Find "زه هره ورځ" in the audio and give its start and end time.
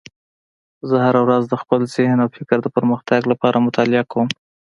0.89-1.43